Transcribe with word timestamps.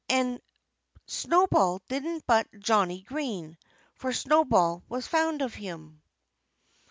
And 0.09 0.41
Snowball 1.05 1.79
didn't 1.87 2.25
butt 2.25 2.47
Johnnie 2.57 3.03
Green; 3.03 3.55
for 3.93 4.11
Snowball 4.11 4.81
was 4.89 5.05
fond 5.05 5.43
of 5.43 5.53
him. 5.53 6.01